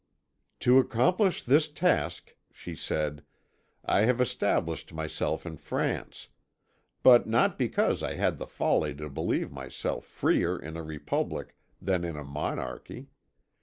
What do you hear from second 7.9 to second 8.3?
I